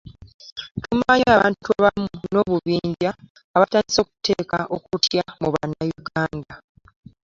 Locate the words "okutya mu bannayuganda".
4.75-6.55